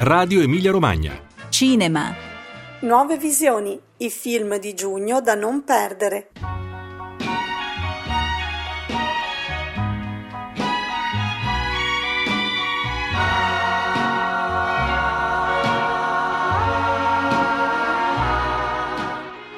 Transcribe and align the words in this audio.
Radio 0.00 0.40
Emilia 0.42 0.70
Romagna. 0.70 1.20
Cinema. 1.48 2.14
Nuove 2.82 3.18
visioni, 3.18 3.76
i 3.96 4.10
film 4.10 4.56
di 4.60 4.72
giugno 4.72 5.20
da 5.20 5.34
non 5.34 5.64
perdere. 5.64 6.30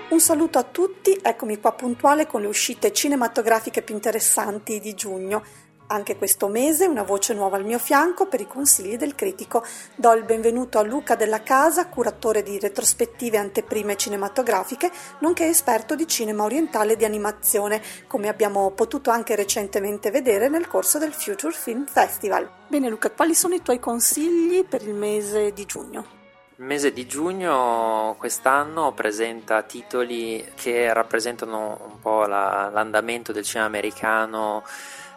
Un 0.09 0.21
saluto 0.21 0.59
a 0.59 0.63
tutti, 0.63 1.19
eccomi 1.21 1.61
qua 1.61 1.73
puntuale 1.73 2.27
con 2.27 2.41
le 2.41 2.47
uscite 2.47 2.95
cinematografiche 2.95 3.83
più 3.83 3.95
interessanti 3.95 4.81
di 4.81 4.95
giugno. 4.95 5.45
Anche 5.93 6.17
questo 6.17 6.47
mese 6.47 6.87
una 6.87 7.03
voce 7.03 7.35
nuova 7.35 7.57
al 7.57 7.65
mio 7.65 7.81
fianco 7.81 8.27
per 8.27 8.41
i 8.41 8.47
consigli 8.47 8.97
del 8.97 9.17
critico. 9.17 9.65
Do 9.97 10.13
il 10.13 10.23
benvenuto 10.23 10.79
a 10.79 10.83
Luca 10.83 11.17
Della 11.17 11.43
Casa, 11.43 11.89
curatore 11.89 12.45
di 12.45 12.61
retrospettive 12.61 13.37
e 13.37 13.41
anteprime 13.41 13.97
cinematografiche, 13.97 14.89
nonché 15.19 15.49
esperto 15.49 15.97
di 15.97 16.07
cinema 16.07 16.45
orientale 16.45 16.93
e 16.93 16.97
di 16.97 17.05
animazione, 17.05 17.83
come 18.07 18.29
abbiamo 18.29 18.71
potuto 18.71 19.11
anche 19.11 19.35
recentemente 19.35 20.13
vedere 20.13 20.49
nel 20.49 20.69
corso 20.69 20.99
del 20.99 21.13
Future 21.13 21.53
Film 21.53 21.87
Festival. 21.87 22.49
Bene 22.69 22.89
Luca, 22.89 23.11
quali 23.11 23.35
sono 23.35 23.55
i 23.55 23.63
tuoi 23.63 23.81
consigli 23.81 24.65
per 24.65 24.83
il 24.83 24.95
mese 24.95 25.53
di 25.53 25.67
giugno? 25.67 26.19
Il 26.61 26.67
mese 26.67 26.93
di 26.93 27.07
giugno 27.07 28.15
quest'anno 28.17 28.93
presenta 28.93 29.63
titoli 29.63 30.53
che 30.55 30.93
rappresentano 30.93 31.81
un 31.91 31.99
po' 31.99 32.27
la, 32.27 32.69
l'andamento 32.71 33.33
del 33.33 33.45
cinema 33.45 33.67
americano 33.67 34.63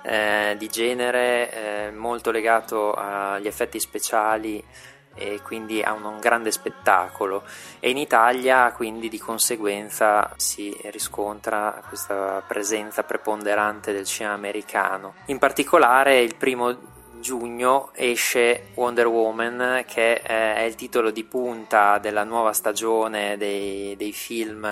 eh, 0.04 0.56
di 0.58 0.68
genere, 0.70 1.52
eh, 1.88 1.92
molto 1.92 2.32
legato 2.32 2.94
agli 2.94 3.48
effetti 3.48 3.80
speciali 3.80 4.64
e 5.16 5.42
quindi 5.44 5.82
a 5.82 5.94
un, 5.94 6.04
un, 6.06 6.20
grande 6.20 6.52
spettacolo 6.52 7.44
e 7.80 7.92
in 7.92 7.98
Italia 7.98 8.72
quindi 8.72 9.10
di 9.10 9.20
conseguenza 9.20 10.34
si 10.38 10.76
riscontra 10.86 11.84
questa 11.88 12.44
presenza 12.48 13.04
preponderante 13.04 13.94
del 13.94 14.06
cinema 14.06 14.34
americano. 14.34 15.14
In 15.26 15.38
particolare 15.38 16.20
il 16.20 16.36
primo 16.36 16.93
giugno 17.24 17.92
esce 17.94 18.66
Wonder 18.74 19.08
Woman 19.08 19.86
che 19.88 20.22
è 20.22 20.60
il 20.64 20.76
titolo 20.76 21.10
di 21.10 21.24
punta 21.24 21.98
della 21.98 22.26
nuova 22.26 22.52
stagione 22.52 23.38
dei, 23.38 23.96
dei, 23.96 24.12
film 24.12 24.68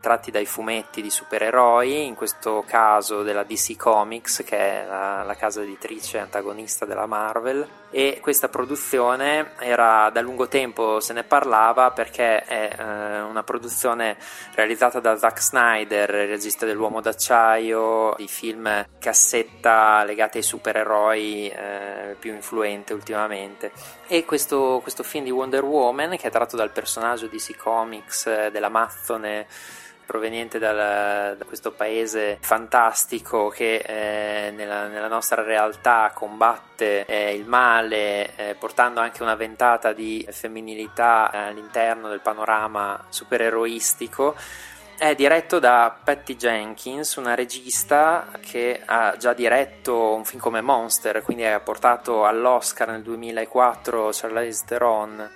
tratti 0.00 0.32
dai 0.32 0.44
fumetti 0.44 1.00
di 1.00 1.10
supereroi, 1.10 2.04
in 2.04 2.16
questo 2.16 2.64
caso 2.66 3.22
della 3.22 3.44
DC 3.44 3.76
Comics 3.76 4.42
che 4.44 4.58
è 4.58 4.84
la, 4.84 5.22
la 5.22 5.36
casa 5.36 5.62
editrice 5.62 6.18
antagonista 6.18 6.84
della 6.84 7.06
Marvel 7.06 7.81
e 7.94 8.20
questa 8.22 8.48
produzione 8.48 9.52
era 9.58 10.08
da 10.10 10.22
lungo 10.22 10.48
tempo 10.48 10.98
se 10.98 11.12
ne 11.12 11.24
parlava 11.24 11.90
perché 11.90 12.42
è 12.42 12.74
eh, 12.78 13.20
una 13.20 13.42
produzione 13.42 14.16
realizzata 14.54 14.98
da 14.98 15.18
Zack 15.18 15.42
Snyder, 15.42 16.08
regista 16.08 16.64
dell'Uomo 16.64 17.02
d'Acciaio, 17.02 18.14
di 18.16 18.28
film 18.28 18.86
cassetta 18.98 20.04
legati 20.04 20.38
ai 20.38 20.42
supereroi 20.42 21.50
eh, 21.50 22.16
più 22.18 22.32
influente 22.32 22.94
ultimamente. 22.94 23.72
E 24.06 24.24
questo, 24.24 24.80
questo 24.82 25.02
film 25.02 25.24
di 25.24 25.30
Wonder 25.30 25.62
Woman, 25.62 26.16
che 26.16 26.28
è 26.28 26.30
tratto 26.30 26.56
dal 26.56 26.70
personaggio 26.70 27.26
di 27.26 27.36
DC 27.36 27.56
Comics 27.56 28.26
eh, 28.26 28.50
dell'Amazzone 28.50 29.46
proveniente 30.04 30.58
dal, 30.58 31.36
da 31.36 31.44
questo 31.44 31.72
paese 31.72 32.38
fantastico 32.40 33.48
che 33.48 33.76
eh, 33.76 34.50
nella, 34.50 34.86
nella, 34.86 35.08
nostra 35.08 35.42
realtà 35.42 36.10
combatte 36.14 37.04
eh, 37.06 37.34
il 37.34 37.46
male, 37.46 38.34
eh, 38.36 38.54
portando 38.54 39.00
anche 39.00 39.22
una 39.22 39.34
ventata 39.34 39.92
di 39.92 40.26
femminilità 40.30 41.30
all'interno 41.30 42.08
del 42.08 42.20
panorama 42.20 43.04
supereroistico. 43.08 44.34
È 44.96 45.14
diretto 45.16 45.58
da 45.58 45.96
Patty 46.04 46.36
Jenkins, 46.36 47.16
una 47.16 47.34
regista 47.34 48.28
che 48.40 48.80
ha 48.84 49.16
già 49.18 49.32
diretto 49.32 50.14
un 50.14 50.24
film 50.24 50.40
come 50.40 50.60
Monster, 50.60 51.22
quindi 51.22 51.44
ha 51.44 51.58
portato 51.58 52.24
all'Oscar 52.24 52.88
nel 52.88 53.02
2004 53.02 54.10
Charlize 54.12 54.64
Theron 54.64 55.30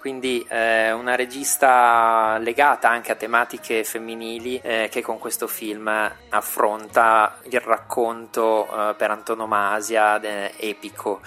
quindi 0.00 0.42
eh, 0.48 0.92
una 0.92 1.14
regista 1.14 2.38
legata 2.38 2.88
anche 2.88 3.12
a 3.12 3.16
tematiche 3.16 3.84
femminili 3.84 4.58
eh, 4.62 4.88
che 4.90 5.02
con 5.02 5.18
questo 5.18 5.46
film 5.46 5.88
affronta 6.30 7.36
il 7.50 7.60
racconto 7.60 8.66
eh, 8.66 8.94
per 8.94 9.10
antonomasia 9.10 10.16
de- 10.16 10.54
epico. 10.56 11.20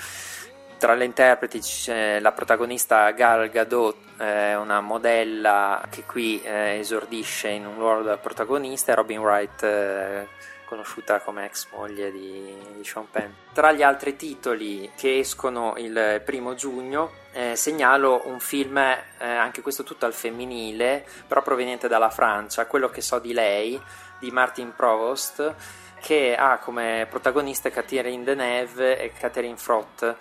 Tra 0.83 0.95
le 0.95 1.05
interpreti 1.05 1.61
c'è 1.61 2.19
la 2.19 2.33
protagonista 2.33 3.09
Gal 3.11 3.49
Gadot, 3.49 3.95
eh, 4.19 4.53
una 4.55 4.81
modella 4.81 5.81
che 5.89 6.03
qui 6.03 6.41
eh, 6.43 6.79
esordisce 6.79 7.47
in 7.47 7.65
un 7.65 7.75
ruolo 7.75 8.01
da 8.01 8.17
protagonista, 8.17 8.91
e 8.91 8.95
Robin 8.95 9.19
Wright 9.19 9.63
eh, 9.63 10.27
conosciuta 10.65 11.21
come 11.21 11.45
ex 11.45 11.69
moglie 11.71 12.11
di, 12.11 12.53
di 12.75 12.83
Sean 12.83 13.09
Penn. 13.09 13.31
Tra 13.53 13.71
gli 13.71 13.81
altri 13.81 14.17
titoli 14.17 14.91
che 14.97 15.19
escono 15.19 15.75
il 15.77 16.21
primo 16.25 16.53
giugno 16.53 17.11
eh, 17.31 17.55
segnalo 17.55 18.23
un 18.25 18.41
film, 18.41 18.75
eh, 18.75 19.01
anche 19.19 19.61
questo 19.61 19.83
tutto 19.83 20.05
al 20.05 20.13
femminile, 20.13 21.05
però 21.25 21.41
proveniente 21.41 21.87
dalla 21.87 22.09
Francia, 22.09 22.65
quello 22.65 22.89
che 22.89 22.99
so 22.99 23.19
di 23.19 23.31
lei, 23.31 23.81
di 24.19 24.31
Martin 24.31 24.73
Provost, 24.75 25.55
che 26.01 26.35
ha 26.37 26.57
come 26.57 27.07
protagoniste 27.09 27.71
Catherine 27.71 28.25
Deneuve 28.25 28.99
e 28.99 29.13
Catherine 29.13 29.55
Frott. 29.55 30.17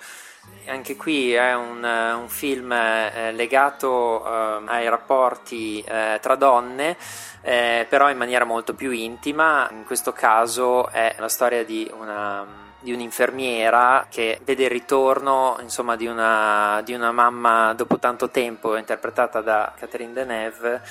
Anche 0.66 0.96
qui 0.96 1.32
è 1.32 1.54
un, 1.54 1.82
un 1.82 2.28
film 2.28 2.72
eh, 2.72 3.32
legato 3.32 4.24
eh, 4.24 4.62
ai 4.66 4.88
rapporti 4.88 5.82
eh, 5.82 6.18
tra 6.20 6.34
donne, 6.36 6.96
eh, 7.42 7.86
però 7.88 8.10
in 8.10 8.16
maniera 8.16 8.44
molto 8.44 8.74
più 8.74 8.90
intima. 8.90 9.68
In 9.72 9.84
questo 9.84 10.12
caso 10.12 10.88
è 10.88 11.14
la 11.18 11.28
storia 11.28 11.64
di 11.64 11.90
una 11.92 12.60
di 12.82 12.92
un'infermiera 12.92 14.06
che 14.10 14.40
vede 14.42 14.64
il 14.64 14.70
ritorno 14.70 15.56
insomma, 15.60 15.94
di, 15.94 16.06
una, 16.06 16.82
di 16.84 16.92
una 16.92 17.12
mamma 17.12 17.72
dopo 17.74 17.98
tanto 17.98 18.28
tempo, 18.28 18.76
interpretata 18.76 19.40
da 19.40 19.72
Catherine 19.78 20.12
Deneuve 20.12 20.82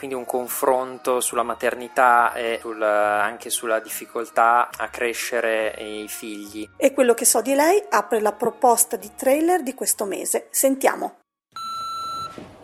quindi 0.00 0.16
un 0.16 0.24
confronto 0.24 1.20
sulla 1.20 1.42
maternità 1.42 2.32
e 2.32 2.58
sul, 2.58 2.82
anche 2.82 3.50
sulla 3.50 3.80
difficoltà 3.80 4.70
a 4.74 4.88
crescere 4.88 5.74
i 5.76 6.08
figli. 6.08 6.66
E 6.78 6.94
quello 6.94 7.12
che 7.12 7.26
so 7.26 7.42
di 7.42 7.54
lei 7.54 7.84
apre 7.90 8.22
la 8.22 8.32
proposta 8.32 8.96
di 8.96 9.14
trailer 9.14 9.62
di 9.62 9.74
questo 9.74 10.06
mese. 10.06 10.46
Sentiamo. 10.48 11.18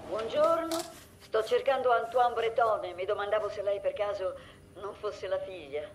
Buongiorno, 0.08 0.78
sto 1.20 1.44
cercando 1.44 1.92
Antoine 1.92 2.32
Breton 2.32 2.84
e 2.84 2.94
mi 2.94 3.04
domandavo 3.04 3.50
se 3.50 3.60
lei 3.60 3.80
per 3.80 3.92
caso 3.92 4.34
non 4.76 4.94
fosse 4.94 5.28
la 5.28 5.38
figlia. 5.40 5.86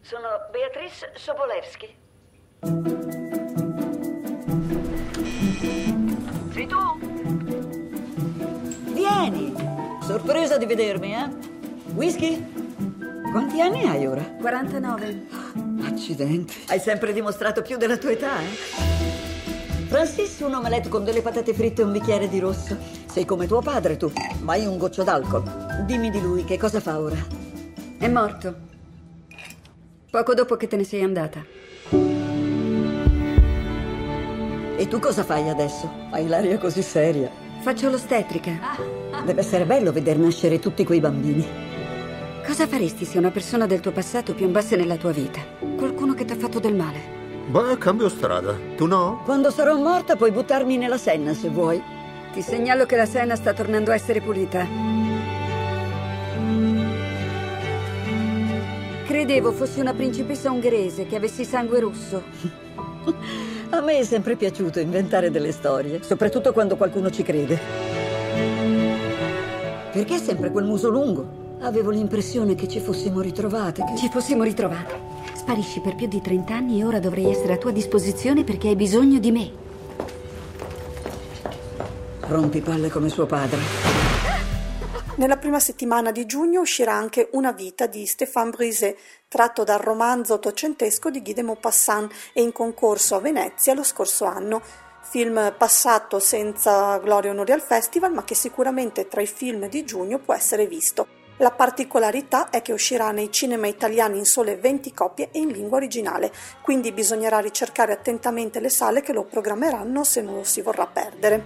Sono 0.00 0.46
Beatrice 0.50 1.12
Sobolewski. 1.16 3.17
Sorpresa 10.18 10.58
di 10.58 10.66
vedermi, 10.66 11.14
eh? 11.14 11.28
Whisky? 11.94 12.44
Quanti 13.30 13.60
anni 13.60 13.86
hai 13.86 14.04
ora? 14.04 14.20
49. 14.40 15.26
Accidenti. 15.84 16.54
Hai 16.66 16.80
sempre 16.80 17.12
dimostrato 17.12 17.62
più 17.62 17.76
della 17.76 17.96
tua 17.96 18.10
età, 18.10 18.40
eh? 18.40 19.86
Francis, 19.86 20.40
un 20.40 20.54
omelette 20.54 20.88
con 20.88 21.04
delle 21.04 21.22
patate 21.22 21.54
fritte 21.54 21.82
e 21.82 21.84
un 21.84 21.92
bicchiere 21.92 22.28
di 22.28 22.40
rosso. 22.40 22.76
Sei 23.06 23.24
come 23.24 23.46
tuo 23.46 23.60
padre, 23.60 23.96
tu. 23.96 24.10
Mai 24.40 24.66
un 24.66 24.76
goccio 24.76 25.04
d'alcol. 25.04 25.84
Dimmi 25.86 26.10
di 26.10 26.20
lui, 26.20 26.42
che 26.42 26.58
cosa 26.58 26.80
fa 26.80 26.98
ora? 26.98 27.24
È 27.96 28.08
morto. 28.08 28.56
Poco 30.10 30.34
dopo 30.34 30.56
che 30.56 30.66
te 30.66 30.74
ne 30.74 30.84
sei 30.84 31.04
andata. 31.04 31.44
E 34.76 34.88
tu 34.88 34.98
cosa 34.98 35.22
fai 35.22 35.48
adesso? 35.48 35.88
Hai 36.10 36.26
l'aria 36.26 36.58
così 36.58 36.82
seria. 36.82 37.46
Faccio 37.60 37.90
l'ostetrica. 37.90 38.52
Deve 39.24 39.40
essere 39.40 39.64
bello 39.64 39.92
veder 39.92 40.16
nascere 40.16 40.58
tutti 40.58 40.84
quei 40.84 41.00
bambini. 41.00 41.46
Cosa 42.46 42.66
faresti 42.66 43.04
se 43.04 43.18
una 43.18 43.30
persona 43.30 43.66
del 43.66 43.80
tuo 43.80 43.90
passato 43.90 44.32
piombasse 44.32 44.76
nella 44.76 44.96
tua 44.96 45.10
vita? 45.10 45.40
Qualcuno 45.76 46.14
che 46.14 46.24
ti 46.24 46.32
ha 46.32 46.36
fatto 46.36 46.60
del 46.60 46.74
male? 46.74 47.16
Beh, 47.48 47.76
cambio 47.78 48.08
strada. 48.08 48.56
Tu 48.76 48.86
no? 48.86 49.22
Quando 49.24 49.50
sarò 49.50 49.76
morta 49.76 50.16
puoi 50.16 50.30
buttarmi 50.30 50.76
nella 50.76 50.98
Senna 50.98 51.34
se 51.34 51.48
vuoi. 51.48 51.82
Ti 52.32 52.40
segnalo 52.40 52.86
che 52.86 52.96
la 52.96 53.06
Senna 53.06 53.36
sta 53.36 53.52
tornando 53.52 53.90
a 53.90 53.94
essere 53.94 54.20
pulita. 54.20 54.66
Credevo 59.04 59.52
fossi 59.52 59.80
una 59.80 59.94
principessa 59.94 60.50
ungherese 60.50 61.06
che 61.06 61.16
avessi 61.16 61.44
sangue 61.44 61.80
russo. 61.80 62.22
a 63.70 63.80
me 63.80 63.98
è 63.98 64.04
sempre 64.04 64.36
piaciuto 64.36 64.80
inventare 64.80 65.30
delle 65.30 65.52
storie, 65.52 66.02
soprattutto 66.02 66.52
quando 66.52 66.76
qualcuno 66.76 67.10
ci 67.10 67.22
crede. 67.22 67.58
Perché 69.92 70.18
sempre 70.18 70.50
quel 70.50 70.64
muso 70.64 70.88
lungo? 70.88 71.56
Avevo 71.60 71.90
l'impressione 71.90 72.54
che 72.54 72.68
ci 72.68 72.80
fossimo 72.80 73.20
ritrovate. 73.20 73.84
Che... 73.84 73.96
Ci 73.96 74.08
fossimo 74.10 74.42
ritrovate. 74.42 74.94
Sparisci 75.34 75.80
per 75.80 75.96
più 75.96 76.06
di 76.06 76.20
30 76.20 76.54
anni 76.54 76.80
e 76.80 76.84
ora 76.84 77.00
dovrei 77.00 77.30
essere 77.30 77.54
a 77.54 77.56
tua 77.56 77.72
disposizione 77.72 78.44
perché 78.44 78.68
hai 78.68 78.76
bisogno 78.76 79.18
di 79.18 79.30
me. 79.30 79.50
Rompipalle 82.20 82.90
come 82.90 83.08
suo 83.08 83.26
padre. 83.26 83.97
Nella 85.18 85.36
prima 85.36 85.58
settimana 85.58 86.12
di 86.12 86.26
giugno 86.26 86.60
uscirà 86.60 86.92
anche 86.92 87.30
Una 87.32 87.50
vita 87.50 87.86
di 87.86 88.06
Stéphane 88.06 88.50
Brisé, 88.50 88.96
tratto 89.26 89.64
dal 89.64 89.80
romanzo 89.80 90.34
ottocentesco 90.34 91.10
di 91.10 91.22
Guy 91.22 91.32
de 91.32 91.42
Maupassant 91.42 92.12
e 92.32 92.40
in 92.40 92.52
concorso 92.52 93.16
a 93.16 93.20
Venezia 93.20 93.74
lo 93.74 93.82
scorso 93.82 94.26
anno. 94.26 94.62
Film 95.00 95.56
passato 95.58 96.20
senza 96.20 96.98
gloria 96.98 97.30
e 97.30 97.32
onori 97.32 97.50
al 97.50 97.60
festival, 97.60 98.12
ma 98.12 98.22
che 98.22 98.36
sicuramente 98.36 99.08
tra 99.08 99.20
i 99.20 99.26
film 99.26 99.68
di 99.68 99.84
giugno 99.84 100.20
può 100.20 100.34
essere 100.34 100.68
visto. 100.68 101.08
La 101.38 101.50
particolarità 101.50 102.50
è 102.50 102.62
che 102.62 102.72
uscirà 102.72 103.10
nei 103.10 103.32
cinema 103.32 103.66
italiani 103.66 104.18
in 104.18 104.24
sole 104.24 104.56
20 104.56 104.94
copie 104.94 105.30
e 105.32 105.40
in 105.40 105.48
lingua 105.48 105.78
originale, 105.78 106.32
quindi 106.62 106.92
bisognerà 106.92 107.40
ricercare 107.40 107.92
attentamente 107.92 108.60
le 108.60 108.68
sale 108.68 109.02
che 109.02 109.12
lo 109.12 109.24
programmeranno 109.24 110.04
se 110.04 110.22
non 110.22 110.36
lo 110.36 110.44
si 110.44 110.62
vorrà 110.62 110.86
perdere. 110.86 111.42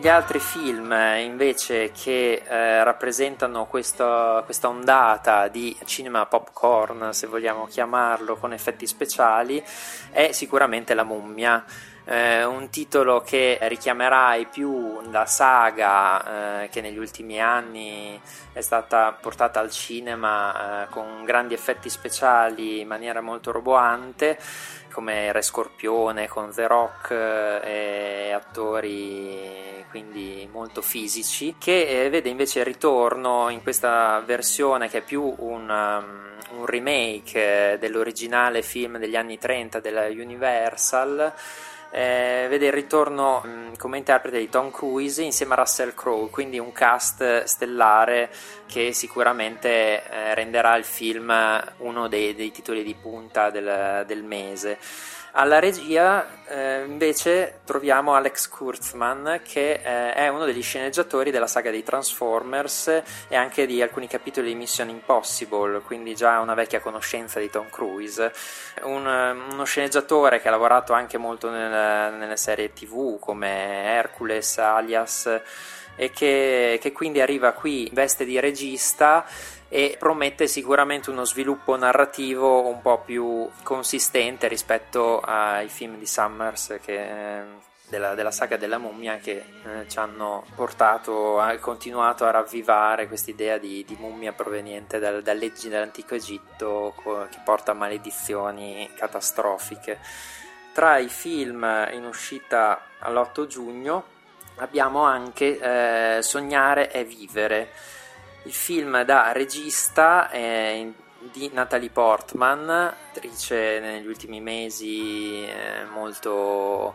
Gli 0.00 0.06
altri 0.06 0.38
film 0.38 0.94
invece 1.18 1.90
che 1.90 2.44
eh, 2.46 2.84
rappresentano 2.84 3.66
questa, 3.66 4.42
questa, 4.44 4.68
ondata 4.68 5.48
di 5.48 5.76
cinema 5.86 6.24
popcorn, 6.24 7.12
se 7.12 7.26
vogliamo 7.26 7.66
chiamarlo, 7.66 8.36
con 8.36 8.52
effetti 8.52 8.86
speciali, 8.86 9.60
è 10.10 10.30
sicuramente 10.30 10.94
La 10.94 11.02
mummia. 11.02 11.64
Eh, 12.10 12.42
un 12.42 12.70
titolo 12.70 13.20
che 13.20 13.58
richiamerai 13.60 14.46
più 14.46 14.98
la 15.10 15.26
saga 15.26 16.62
eh, 16.62 16.68
che 16.70 16.80
negli 16.80 16.96
ultimi 16.96 17.38
anni 17.38 18.18
è 18.54 18.62
stata 18.62 19.12
portata 19.12 19.60
al 19.60 19.70
cinema 19.70 20.84
eh, 20.84 20.88
con 20.88 21.24
grandi 21.26 21.52
effetti 21.52 21.90
speciali 21.90 22.80
in 22.80 22.88
maniera 22.88 23.20
molto 23.20 23.52
roboante 23.52 24.38
come 24.90 25.32
Re 25.32 25.42
Scorpione 25.42 26.28
con 26.28 26.50
The 26.50 26.66
Rock 26.66 27.10
eh, 27.10 28.28
e 28.28 28.32
attori 28.32 29.84
quindi 29.90 30.48
molto 30.50 30.82
fisici, 30.82 31.56
che 31.58 32.04
eh, 32.04 32.10
vede 32.10 32.28
invece 32.28 32.60
il 32.60 32.64
ritorno 32.64 33.48
in 33.48 33.62
questa 33.62 34.22
versione 34.24 34.88
che 34.88 34.98
è 34.98 35.02
più 35.02 35.34
un, 35.38 35.68
um, 35.68 36.58
un 36.58 36.66
remake 36.66 37.72
eh, 37.72 37.78
dell'originale 37.78 38.62
film 38.62 38.98
degli 38.98 39.16
anni 39.16 39.38
30 39.38 39.80
della 39.80 40.06
Universal. 40.06 41.32
Eh, 41.90 42.46
vede 42.50 42.66
il 42.66 42.72
ritorno 42.72 43.40
mh, 43.42 43.48
mm, 43.48 43.72
come 43.78 43.96
interprete 43.98 44.38
di 44.38 44.48
Tom 44.50 44.70
Cruise 44.70 45.22
insieme 45.22 45.54
a 45.54 45.56
Russell 45.56 45.94
Crowe, 45.94 46.28
quindi 46.28 46.58
un 46.58 46.72
cast 46.72 47.44
stellare 47.44 48.30
che 48.66 48.92
sicuramente 48.92 50.04
eh, 50.04 50.34
renderà 50.34 50.76
il 50.76 50.84
film 50.84 51.32
uno 51.78 52.08
dei, 52.08 52.34
dei 52.34 52.50
titoli 52.50 52.82
di 52.82 52.94
punta 52.94 53.50
del, 53.50 54.04
del 54.06 54.22
mese. 54.22 54.78
Alla 55.40 55.60
regia 55.60 56.26
eh, 56.48 56.82
invece 56.84 57.60
troviamo 57.64 58.14
Alex 58.14 58.48
Kurtzman 58.48 59.40
che 59.44 59.74
eh, 59.74 60.12
è 60.12 60.26
uno 60.26 60.44
degli 60.44 60.64
sceneggiatori 60.64 61.30
della 61.30 61.46
saga 61.46 61.70
dei 61.70 61.84
Transformers 61.84 62.88
e 63.28 63.36
anche 63.36 63.64
di 63.64 63.80
alcuni 63.80 64.08
capitoli 64.08 64.48
di 64.48 64.56
Mission 64.56 64.88
Impossible, 64.88 65.80
quindi 65.82 66.16
già 66.16 66.40
una 66.40 66.54
vecchia 66.54 66.80
conoscenza 66.80 67.38
di 67.38 67.50
Tom 67.50 67.70
Cruise. 67.70 68.32
Un, 68.82 69.06
uno 69.06 69.62
sceneggiatore 69.62 70.40
che 70.40 70.48
ha 70.48 70.50
lavorato 70.50 70.92
anche 70.92 71.18
molto 71.18 71.50
nel, 71.50 72.14
nelle 72.14 72.36
serie 72.36 72.72
tv 72.72 73.20
come 73.20 73.84
Hercules, 73.94 74.58
Alias 74.58 75.40
e 75.94 76.10
che, 76.10 76.78
che 76.80 76.90
quindi 76.90 77.20
arriva 77.20 77.52
qui 77.52 77.86
in 77.86 77.94
veste 77.94 78.24
di 78.24 78.40
regista 78.40 79.24
e 79.68 79.96
promette 79.98 80.46
sicuramente 80.46 81.10
uno 81.10 81.24
sviluppo 81.24 81.76
narrativo 81.76 82.66
un 82.66 82.80
po' 82.80 83.00
più 83.04 83.48
consistente 83.62 84.48
rispetto 84.48 85.20
ai 85.20 85.68
film 85.68 85.98
di 85.98 86.06
Summers 86.06 86.78
che 86.82 87.66
della, 87.88 88.14
della, 88.14 88.30
saga 88.30 88.56
della 88.56 88.78
mummia 88.78 89.16
che 89.16 89.32
eh, 89.64 89.88
ci 89.88 89.98
hanno 89.98 90.44
portato 90.54 91.44
e 91.48 91.58
continuato 91.58 92.24
a 92.24 92.30
ravvivare 92.30 93.08
quest'idea 93.08 93.58
di, 93.58 93.84
di 93.86 93.96
mummia 93.98 94.32
proveniente 94.32 94.98
dal, 94.98 95.22
dalle 95.22 95.38
leggi 95.40 95.68
dell'antico 95.68 96.14
Egitto 96.14 96.94
che 97.30 97.38
porta 97.44 97.72
a 97.72 97.74
maledizioni 97.74 98.90
catastrofiche. 98.94 99.98
Tra 100.72 100.98
i 100.98 101.08
film 101.08 101.64
in 101.92 102.04
uscita 102.04 102.82
all'8 103.00 103.46
giugno 103.46 104.04
abbiamo 104.56 105.02
anche 105.02 105.58
eh, 105.58 106.22
Sognare 106.22 106.92
e 106.92 107.04
vivere 107.04 107.70
il 108.48 108.54
film 108.54 109.02
da 109.02 109.30
regista 109.32 110.30
è 110.30 110.90
di 111.30 111.50
Natalie 111.52 111.90
Portman, 111.90 112.70
attrice 112.70 113.78
negli 113.78 114.06
ultimi 114.06 114.40
mesi 114.40 115.44
eh, 115.44 115.84
molto 115.92 116.94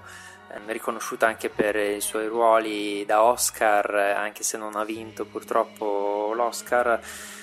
eh, 0.49 0.59
riconosciuta 0.71 1.27
anche 1.27 1.49
per 1.49 1.75
i 1.75 2.01
suoi 2.01 2.25
ruoli 2.25 3.05
da 3.05 3.21
Oscar, 3.21 3.93
anche 3.93 4.41
se 4.41 4.57
non 4.57 4.75
ha 4.75 4.83
vinto 4.83 5.25
purtroppo 5.25 6.31
l'Oscar, 6.33 6.99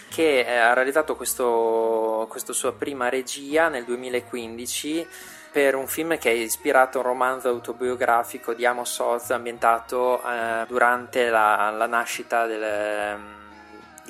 che 0.09 0.41
eh, 0.41 0.57
ha 0.57 0.73
realizzato 0.73 1.15
questa 1.15 2.53
sua 2.53 2.73
prima 2.73 3.09
regia 3.09 3.69
nel 3.69 3.85
2015 3.85 5.07
per 5.53 5.77
un 5.77 5.87
film 5.87 6.19
che 6.19 6.31
è 6.31 6.35
ispirato 6.35 6.99
a 6.99 7.03
un 7.03 7.07
romanzo 7.07 7.49
autobiografico 7.49 8.55
di 8.55 8.67
Amos 8.67 8.99
Oz 8.99 9.31
ambientato 9.31 10.21
eh, 10.21 10.65
durante 10.67 11.29
la, 11.29 11.71
la 11.71 11.87
nascita 11.87 12.47
del 12.47 13.39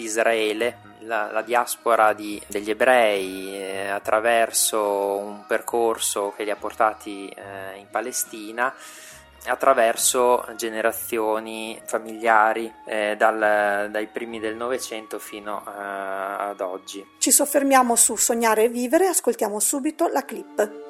di 0.01 0.07
Israele, 0.07 0.79
la, 1.01 1.31
la 1.31 1.43
diaspora 1.43 2.13
di, 2.13 2.41
degli 2.47 2.71
ebrei 2.71 3.55
eh, 3.55 3.89
attraverso 3.89 5.17
un 5.17 5.45
percorso 5.47 6.33
che 6.37 6.45
li 6.45 6.51
ha 6.51 6.57
portati 6.57 7.29
eh, 7.29 7.79
in 7.79 7.87
Palestina 7.91 8.75
attraverso 9.47 10.47
generazioni 10.55 11.81
familiari 11.85 12.71
eh, 12.85 13.15
dal, 13.17 13.89
dai 13.91 14.07
primi 14.07 14.39
del 14.39 14.55
Novecento 14.55 15.19
fino 15.19 15.63
eh, 15.67 15.71
ad 15.71 16.61
oggi. 16.61 17.07
Ci 17.19 17.31
soffermiamo 17.31 17.97
su 17.97 18.17
Sognare 18.17 18.65
e 18.65 18.69
Vivere, 18.69 19.07
ascoltiamo 19.07 19.59
subito 19.59 20.09
la 20.09 20.25
clip. 20.25 20.90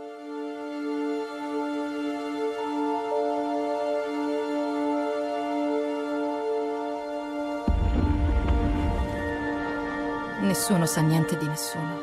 Nessuno 10.60 10.84
sa 10.84 11.00
niente 11.00 11.38
di 11.38 11.46
nessuno, 11.46 12.02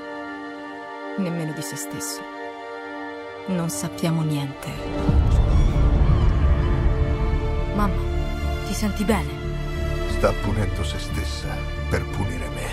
nemmeno 1.18 1.52
di 1.52 1.62
se 1.62 1.76
stesso. 1.76 2.22
Non 3.50 3.70
sappiamo 3.70 4.24
niente. 4.24 4.68
Mamma, 7.76 8.02
ti 8.66 8.74
senti 8.74 9.04
bene? 9.04 9.30
Sta 10.10 10.34
punendo 10.42 10.84
se 10.84 10.98
stessa 10.98 11.56
per 11.88 12.04
punire 12.06 12.48
me. 12.56 12.66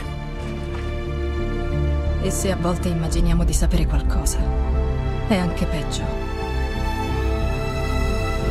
E 2.23 2.31
se 2.31 2.51
a 2.51 2.57
volte 2.57 2.89
immaginiamo 2.89 3.45
di 3.45 3.53
sapere 3.53 3.85
qualcosa, 3.85 4.39
è 5.29 5.37
anche 5.37 5.67
peggio. 5.67 6.05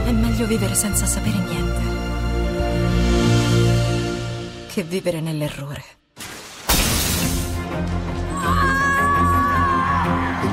È 0.05 0.11
meglio 0.11 0.45
vivere 0.45 0.75
senza 0.75 1.07
sapere 1.07 1.39
niente 1.39 1.81
che 4.67 4.83
vivere 4.83 5.19
nell'errore. 5.19 6.01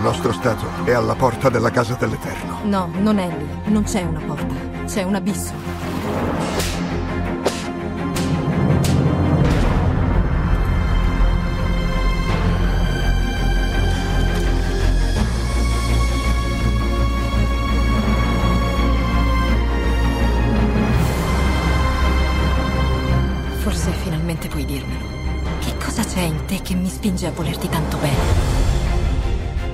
Il 0.00 0.07
nostro 0.07 0.33
stato 0.33 0.64
è 0.85 0.92
alla 0.92 1.14
porta 1.14 1.50
della 1.50 1.71
casa 1.71 1.95
dell'Eterno. 1.95 2.61
No, 2.64 2.88
non 3.00 3.19
è 3.19 3.28
lì. 3.28 3.71
Non 3.71 3.83
c'è 3.83 4.00
una 4.00 4.19
porta. 4.21 4.54
C'è 4.87 5.02
un 5.02 5.14
abisso. 5.14 5.52
Forse 23.59 23.90
finalmente 24.02 24.49
puoi 24.49 24.64
dirmelo. 24.64 25.04
Che 25.59 25.75
cosa 25.76 26.02
c'è 26.02 26.23
in 26.23 26.47
te 26.47 26.62
che 26.62 26.75
mi 26.75 26.88
spinge 26.88 27.26
a 27.26 27.33
volerti 27.33 27.69
tanto 27.69 27.99
bene? 27.99 28.39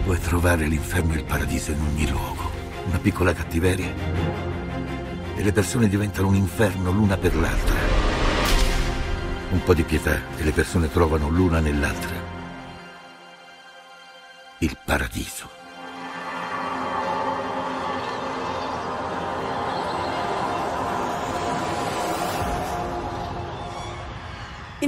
Vuoi 0.07 0.21
trovare 0.21 0.69
l'inferno 0.69 1.15
e 1.15 1.17
il 1.17 1.25
paradiso 1.25 1.73
in 1.73 1.81
ogni 1.81 2.09
luogo. 2.09 2.49
Una 2.87 2.99
piccola 3.01 3.33
cattiveria. 3.33 3.93
E 5.35 5.43
le 5.43 5.51
persone 5.51 5.89
diventano 5.89 6.29
un 6.29 6.37
inferno 6.37 6.93
l'una 6.93 7.17
per 7.17 7.35
l'altra. 7.35 7.75
Un 9.51 9.63
po' 9.65 9.75
di 9.75 9.83
pietà 9.83 10.21
e 10.37 10.45
le 10.45 10.53
persone 10.53 10.89
trovano 10.93 11.29
l'una 11.29 11.59
nell'altra. 11.59 12.16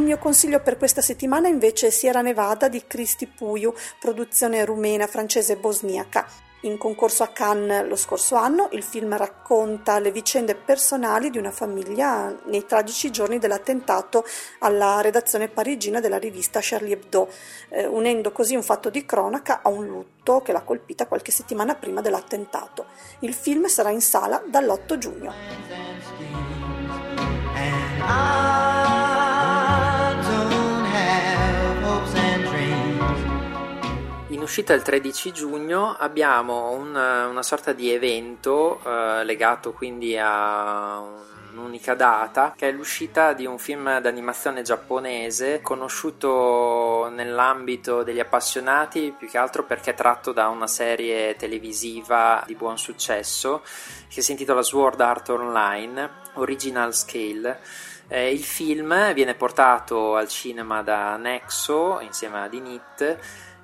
Mio 0.09 0.17
consiglio 0.17 0.61
per 0.61 0.79
questa 0.79 1.03
settimana 1.03 1.49
invece 1.49 1.89
è 1.89 1.91
Sierra 1.91 2.23
Nevada 2.23 2.69
di 2.69 2.83
Cristi 2.87 3.27
Puiu, 3.27 3.75
produzione 4.01 4.65
rumena, 4.65 5.07
francese 5.07 5.53
e 5.53 5.57
bosniaca. 5.57 6.27
In 6.63 6.79
concorso 6.79 7.25
a 7.25 7.29
Cannes 7.29 7.87
lo 7.87 7.95
scorso 7.95 8.35
anno, 8.35 8.71
il 8.73 8.83
film 8.83 9.15
racconta 9.19 9.99
le 9.99 10.11
vicende 10.11 10.55
personali 10.55 11.29
di 11.29 11.37
una 11.37 11.51
famiglia 11.51 12.35
nei 12.47 12.65
tragici 12.65 13.11
giorni 13.11 13.39
dell'attentato 13.39 14.25
alla 14.61 15.03
redazione 15.03 15.49
parigina 15.49 16.01
della 16.01 16.19
rivista 16.19 16.61
Charlie 16.63 16.95
Hebdo, 16.95 17.31
eh, 17.69 17.85
unendo 17.85 18.33
così 18.33 18.57
un 18.57 18.63
fatto 18.63 18.89
di 18.89 19.05
cronaca 19.05 19.61
a 19.63 19.69
un 19.69 19.87
lutto 19.87 20.41
che 20.41 20.53
l'ha 20.53 20.63
colpita 20.63 21.07
qualche 21.07 21.33
settimana 21.33 21.75
prima 21.75 22.01
dell'attentato. 22.01 22.87
Il 23.19 23.35
film 23.35 23.67
sarà 23.67 23.91
in 23.91 24.01
sala 24.01 24.43
dall'8 24.47 24.97
giugno. 24.97 25.35
Uscita 34.49 34.73
il 34.73 34.81
13 34.81 35.31
giugno 35.33 35.95
abbiamo 35.95 36.71
un, 36.71 36.89
una 36.89 37.43
sorta 37.43 37.75
di 37.75 37.93
evento 37.93 38.81
eh, 38.83 39.23
legato 39.23 39.75
quindi 39.75 40.17
a 40.19 41.03
un'unica 41.53 41.93
data 41.93 42.55
che 42.57 42.71
è 42.71 42.73
l'uscita 42.73 43.35
di 43.35 43.45
un 43.45 43.59
film 43.59 44.01
d'animazione 44.01 44.63
giapponese 44.63 45.61
conosciuto 45.61 47.11
nell'ambito 47.13 48.03
degli 48.03 48.21
appassionati 48.21 49.15
più 49.17 49.29
che 49.29 49.37
altro 49.37 49.65
perché 49.65 49.91
è 49.91 49.95
tratto 49.95 50.33
da 50.33 50.49
una 50.49 50.67
serie 50.67 51.37
televisiva 51.37 52.43
di 52.47 52.55
buon 52.55 52.79
successo 52.79 53.63
che 54.09 54.23
si 54.23 54.31
intitola 54.31 54.63
Sword 54.63 55.01
Art 55.03 55.29
Online 55.29 56.11
Original 56.35 56.95
Scale. 56.95 57.61
Eh, 58.11 58.33
il 58.33 58.43
film 58.43 59.13
viene 59.13 59.35
portato 59.35 60.17
al 60.17 60.29
cinema 60.29 60.81
da 60.81 61.19
Nexo 61.19 62.01
insieme 62.01 62.41
ad 62.41 62.55
Init 62.55 63.19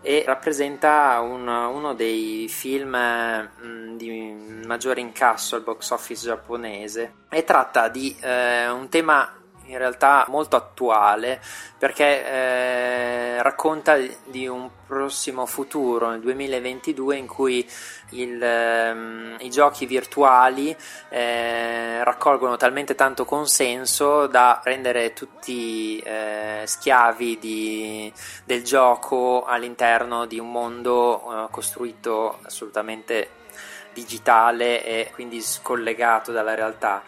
e 0.06 0.22
rappresenta 0.26 1.18
un, 1.20 1.48
uno 1.48 1.94
dei 1.94 2.46
film 2.48 2.90
mh, 2.90 3.66
mm, 3.66 3.96
di 3.96 4.60
maggiore 4.66 5.00
incasso 5.00 5.56
al 5.56 5.62
box 5.62 5.90
office 5.90 6.26
giapponese. 6.26 7.14
E 7.30 7.42
tratta 7.42 7.88
di 7.88 8.14
eh, 8.20 8.68
un 8.68 8.90
tema 8.90 9.43
in 9.66 9.78
realtà 9.78 10.24
molto 10.28 10.56
attuale 10.56 11.40
perché 11.78 12.26
eh, 12.26 13.42
racconta 13.42 13.96
di 14.24 14.46
un 14.46 14.68
prossimo 14.86 15.46
futuro 15.46 16.10
nel 16.10 16.20
2022 16.20 17.16
in 17.16 17.26
cui 17.26 17.68
il, 18.10 18.42
ehm, 18.42 19.36
i 19.40 19.50
giochi 19.50 19.86
virtuali 19.86 20.76
eh, 21.08 22.02
raccolgono 22.04 22.56
talmente 22.56 22.94
tanto 22.94 23.24
consenso 23.24 24.26
da 24.26 24.60
rendere 24.62 25.12
tutti 25.12 25.98
eh, 25.98 26.62
schiavi 26.64 27.38
di, 27.38 28.12
del 28.44 28.62
gioco 28.62 29.44
all'interno 29.44 30.26
di 30.26 30.38
un 30.38 30.50
mondo 30.50 31.46
eh, 31.46 31.50
costruito 31.50 32.38
assolutamente 32.42 33.42
digitale 33.92 34.84
e 34.84 35.10
quindi 35.12 35.40
scollegato 35.40 36.32
dalla 36.32 36.54
realtà 36.54 37.02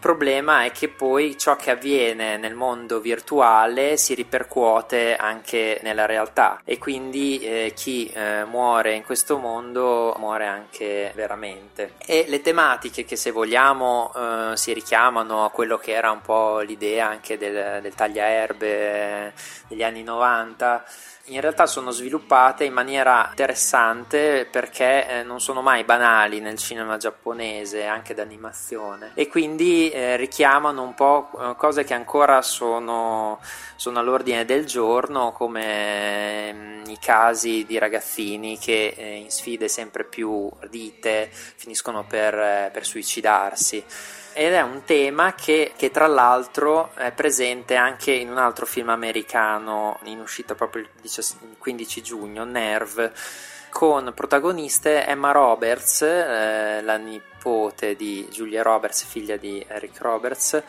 problema 0.00 0.64
è 0.64 0.72
che 0.72 0.88
poi 0.88 1.38
ciò 1.38 1.54
che 1.54 1.70
avviene 1.70 2.36
nel 2.36 2.54
mondo 2.54 2.98
virtuale 2.98 3.96
si 3.96 4.14
ripercuote 4.14 5.14
anche 5.14 5.78
nella 5.82 6.06
realtà 6.06 6.60
e 6.64 6.78
quindi 6.78 7.38
eh, 7.40 7.72
chi 7.76 8.08
eh, 8.08 8.44
muore 8.44 8.94
in 8.94 9.04
questo 9.04 9.38
mondo 9.38 10.16
muore 10.18 10.46
anche 10.46 11.12
veramente. 11.14 11.92
E 12.04 12.24
le 12.26 12.40
tematiche 12.40 13.04
che 13.04 13.14
se 13.14 13.30
vogliamo 13.30 14.12
eh, 14.16 14.56
si 14.56 14.72
richiamano 14.72 15.44
a 15.44 15.50
quello 15.50 15.78
che 15.78 15.92
era 15.92 16.10
un 16.10 16.22
po' 16.22 16.58
l'idea 16.60 17.06
anche 17.06 17.38
del, 17.38 17.80
del 17.80 17.94
tagliaerbe 17.94 19.32
degli 19.68 19.82
anni 19.82 20.02
90 20.02 20.84
in 21.30 21.40
realtà 21.40 21.66
sono 21.66 21.90
sviluppate 21.90 22.64
in 22.64 22.72
maniera 22.72 23.26
interessante 23.30 24.46
perché 24.50 25.08
eh, 25.08 25.22
non 25.22 25.40
sono 25.40 25.62
mai 25.62 25.84
banali 25.84 26.40
nel 26.40 26.58
cinema 26.58 26.96
giapponese, 26.96 27.86
anche 27.86 28.14
d'animazione, 28.14 29.12
e 29.14 29.28
quindi 29.28 29.90
eh, 29.90 30.16
richiamano 30.16 30.82
un 30.82 30.94
po' 30.94 31.30
eh, 31.38 31.54
cose 31.56 31.84
che 31.84 31.94
ancora 31.94 32.42
sono, 32.42 33.40
sono 33.76 33.98
all'ordine 33.98 34.44
del 34.44 34.66
giorno, 34.66 35.32
come 35.32 36.52
mm, 36.52 36.84
i 36.86 36.98
casi 36.98 37.64
di 37.64 37.78
ragazzini 37.78 38.58
che 38.58 38.94
eh, 38.96 39.14
in 39.16 39.30
sfide 39.30 39.68
sempre 39.68 40.04
più 40.04 40.50
ardite 40.60 41.28
finiscono 41.30 42.04
per, 42.04 42.34
eh, 42.34 42.70
per 42.72 42.84
suicidarsi 42.84 43.84
ed 44.32 44.52
è 44.52 44.60
un 44.60 44.84
tema 44.84 45.34
che, 45.34 45.72
che, 45.76 45.90
tra 45.90 46.06
l'altro 46.06 46.94
è 46.94 47.12
presente 47.12 47.74
anche 47.76 48.12
in 48.12 48.30
un 48.30 48.38
altro 48.38 48.66
film 48.66 48.88
americano 48.88 49.98
in 50.04 50.20
uscita 50.20 50.54
proprio 50.54 50.82
il 50.82 51.56
15 51.58 52.02
giugno, 52.02 52.44
Nerve, 52.44 53.12
con 53.70 54.12
protagoniste 54.14 55.06
Emma 55.06 55.32
Roberts, 55.32 56.02
eh, 56.02 56.82
la 56.82 56.96
nipote 56.96 57.96
di 57.96 58.28
Julia 58.30 58.62
Roberts, 58.62 59.04
figlia 59.04 59.36
di 59.36 59.64
Eric 59.66 60.00
Roberts, 60.00 60.62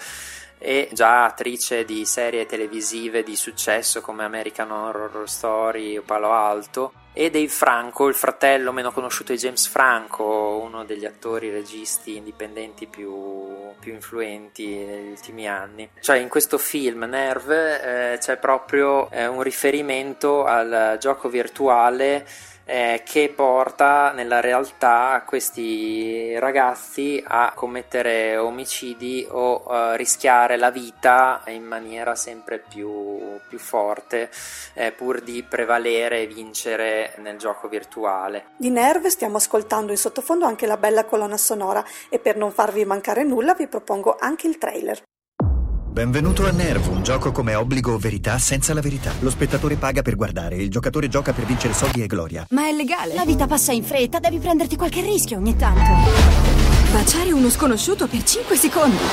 e 0.58 0.90
già 0.92 1.26
attrice 1.26 1.86
di 1.86 2.06
serie 2.06 2.46
televisive 2.46 3.24
di 3.24 3.36
successo 3.36 4.00
come 4.02 4.24
American 4.24 4.72
Horror 4.72 5.28
Story 5.28 5.98
o 5.98 6.04
Palo 6.04 6.32
Alto 6.32 6.94
e 7.14 7.30
Dave 7.32 7.50
Franco, 7.50 8.08
il 8.08 8.14
fratello 8.14 8.72
meno 8.72 8.92
conosciuto 8.92 9.34
di 9.34 9.40
James 9.40 9.68
Franco, 9.68 10.62
uno 10.64 10.86
degli 10.86 11.06
attori 11.06 11.50
registi 11.50 12.16
indipendenti 12.16 12.86
più, 12.86 13.51
più 13.80 13.94
influenti 13.94 14.68
negli 14.68 15.10
ultimi 15.10 15.48
anni. 15.48 15.90
Cioè 16.00 16.18
in 16.18 16.30
questo 16.30 16.58
film 16.58 17.04
Nerve 17.04 18.14
eh, 18.14 18.18
c'è 18.18 18.38
proprio 18.38 19.10
eh, 19.12 19.28
un 19.28 19.42
riferimento 19.42 20.46
al 20.46 20.98
gioco 21.00 21.30
virtuale 21.30 22.26
eh, 22.66 23.02
che 23.06 23.32
porta 23.36 24.12
nella 24.12 24.40
realtà 24.40 25.24
questi 25.26 26.38
ragazzi 26.40 27.24
a 27.26 27.52
commettere 27.56 28.38
omicidi 28.38 29.28
o 29.30 29.64
uh, 29.66 29.96
rischiare 29.96 30.58
la 30.58 30.72
vita 30.72 31.42
in 31.48 31.64
maniera 31.64 32.16
sempre 32.16 32.60
più, 32.60 33.40
più 33.48 33.60
forte 33.60 34.30
eh, 34.74 34.92
pur 34.92 35.22
di 35.22 35.44
prevalere 35.44 36.22
e 36.22 36.28
vincere 36.28 37.14
nel 37.18 37.38
gioco 37.38 37.68
virtuale. 37.68 38.46
Di 38.58 38.70
Nerve 38.70 39.10
stiamo 39.10 39.38
ascoltando 39.38 39.92
in 39.92 39.98
sottofondo 39.98 40.46
anche 40.46 40.66
la 40.66 40.78
bella 40.78 41.06
colonna 41.06 41.38
sonora 41.38 41.84
e 42.10 42.20
per 42.20 42.38
non 42.38 42.52
farvi 42.52 42.86
mancare 42.86 43.24
nulla 43.24 43.54
vi 43.54 43.68
propongo 43.68 44.16
anche 44.20 44.48
il 44.48 44.58
trailer. 44.58 45.02
Benvenuto 45.92 46.48
a 46.48 46.52
Nerve, 46.52 46.88
un 46.88 47.04
gioco 47.04 47.34
come 47.34 47.54
obbligo 47.54 47.92
o 47.92 47.98
verità 47.98 48.38
senza 48.38 48.74
la 48.74 48.80
verità. 48.80 49.12
Lo 49.20 49.30
spettatore 49.30 49.76
paga 49.76 50.02
per 50.02 50.16
guardare, 50.16 50.56
il 50.56 50.70
giocatore 50.70 51.10
gioca 51.10 51.34
per 51.34 51.44
vincere 51.44 51.74
soldi 51.74 52.02
e 52.02 52.08
gloria. 52.08 52.48
Ma 52.52 52.70
è 52.70 52.72
legale. 52.72 53.14
La 53.14 53.26
vita 53.26 53.46
passa 53.46 53.74
in 53.74 53.84
fretta, 53.84 54.20
devi 54.20 54.38
prenderti 54.38 54.78
qualche 54.78 55.02
rischio 55.02 55.38
ogni 55.38 55.58
tanto. 55.58 55.92
Baciare 56.94 57.34
uno 57.34 57.50
sconosciuto 57.50 58.08
per 58.08 58.24
5 58.24 58.56
secondi. 58.56 59.04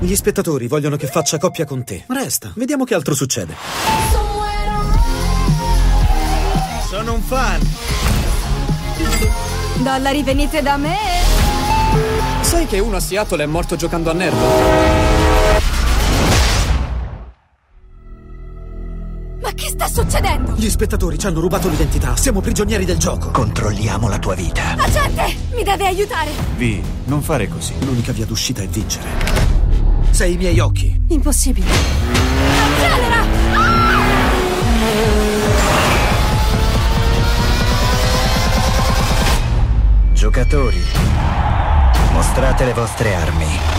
Gli 0.00 0.14
spettatori 0.14 0.66
vogliono 0.68 0.96
che 0.96 1.06
faccia 1.06 1.38
coppia 1.38 1.64
con 1.64 1.82
te. 1.84 2.04
Resta, 2.06 2.52
vediamo 2.54 2.84
che 2.84 2.94
altro 2.94 3.14
succede. 3.14 3.54
Sono 6.86 7.14
un 7.14 7.22
fan. 7.22 7.60
Dollari 9.82 10.22
venite 10.22 10.60
da 10.60 10.76
me. 10.76 10.96
Sai 12.42 12.66
che 12.66 12.78
uno 12.78 12.96
a 12.96 13.00
Seattle 13.00 13.42
è 13.42 13.46
morto 13.46 13.74
giocando 13.76 14.10
a 14.10 14.14
Nerve? 19.78 19.92
succedendo? 19.92 20.52
Gli 20.56 20.68
spettatori 20.68 21.18
ci 21.18 21.26
hanno 21.26 21.40
rubato 21.40 21.68
l'identità. 21.68 22.16
Siamo 22.16 22.40
prigionieri 22.40 22.84
del 22.84 22.98
gioco. 22.98 23.30
Controlliamo 23.30 24.08
la 24.08 24.18
tua 24.18 24.34
vita. 24.34 24.74
Agente, 24.76 25.36
mi 25.54 25.62
deve 25.62 25.86
aiutare. 25.86 26.30
Vi, 26.56 26.82
non 27.04 27.22
fare 27.22 27.48
così. 27.48 27.74
L'unica 27.84 28.12
via 28.12 28.26
d'uscita 28.26 28.62
è 28.62 28.66
vincere. 28.66 29.08
Sei 30.10 30.34
i 30.34 30.36
miei 30.36 30.58
occhi. 30.58 31.00
Impossibile. 31.08 31.70
Accelera! 31.70 33.24
Ah! 33.54 33.88
Giocatori, 40.12 40.82
mostrate 42.12 42.64
le 42.64 42.72
vostre 42.72 43.14
armi. 43.14 43.77